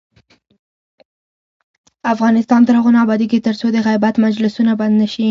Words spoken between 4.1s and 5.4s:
مجلسونه بند نشي.